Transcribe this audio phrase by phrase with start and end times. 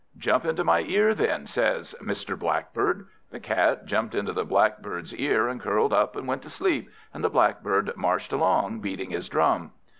[0.17, 2.35] "Jump into my ear, then," says Mr.
[2.35, 3.05] Blackbird.
[3.29, 7.23] The Cat jumped into the Blackbird's ear, and curled up, and went to sleep: and
[7.23, 9.73] the Blackbird marched along, beating his drum.